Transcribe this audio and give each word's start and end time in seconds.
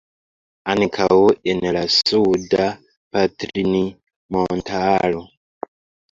Ankaŭ 0.73 1.17
en 1.51 1.59
la 1.75 1.83
Suda 1.95 2.65
Patrinmontaro. 3.17 5.21